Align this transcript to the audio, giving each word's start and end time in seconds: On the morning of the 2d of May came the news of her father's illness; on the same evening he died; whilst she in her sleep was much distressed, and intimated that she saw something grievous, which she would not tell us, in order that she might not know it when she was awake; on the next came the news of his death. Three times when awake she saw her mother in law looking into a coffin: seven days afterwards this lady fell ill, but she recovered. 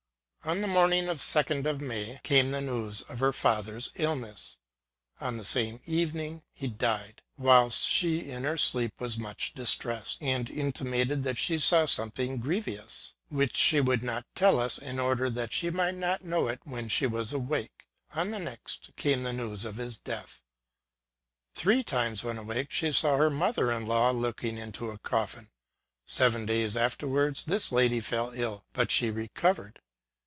On 0.43 0.59
the 0.61 0.67
morning 0.67 1.07
of 1.07 1.17
the 1.19 1.21
2d 1.21 1.67
of 1.69 1.79
May 1.81 2.19
came 2.23 2.49
the 2.49 2.61
news 2.61 3.03
of 3.03 3.19
her 3.19 3.31
father's 3.31 3.91
illness; 3.93 4.57
on 5.19 5.37
the 5.37 5.45
same 5.45 5.79
evening 5.85 6.41
he 6.51 6.67
died; 6.67 7.21
whilst 7.37 7.87
she 7.87 8.27
in 8.31 8.43
her 8.43 8.57
sleep 8.57 8.99
was 8.99 9.19
much 9.19 9.53
distressed, 9.53 10.17
and 10.19 10.49
intimated 10.49 11.21
that 11.21 11.37
she 11.37 11.59
saw 11.59 11.85
something 11.85 12.37
grievous, 12.39 13.13
which 13.29 13.55
she 13.55 13.79
would 13.79 14.01
not 14.01 14.25
tell 14.33 14.59
us, 14.59 14.79
in 14.79 14.97
order 14.97 15.29
that 15.29 15.53
she 15.53 15.69
might 15.69 15.93
not 15.93 16.23
know 16.25 16.47
it 16.47 16.59
when 16.63 16.87
she 16.89 17.05
was 17.05 17.31
awake; 17.31 17.85
on 18.15 18.31
the 18.31 18.39
next 18.39 18.89
came 18.95 19.21
the 19.21 19.31
news 19.33 19.63
of 19.63 19.75
his 19.75 19.95
death. 19.99 20.41
Three 21.53 21.83
times 21.83 22.23
when 22.23 22.39
awake 22.39 22.71
she 22.71 22.91
saw 22.91 23.15
her 23.17 23.29
mother 23.29 23.71
in 23.71 23.85
law 23.85 24.09
looking 24.09 24.57
into 24.57 24.89
a 24.89 24.97
coffin: 24.97 25.51
seven 26.07 26.47
days 26.47 26.75
afterwards 26.75 27.43
this 27.45 27.71
lady 27.71 27.99
fell 27.99 28.31
ill, 28.33 28.65
but 28.73 28.89
she 28.89 29.11
recovered. 29.11 29.77